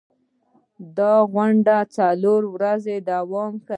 [0.97, 3.69] دا غونډه څلور ورځې دوام کوي.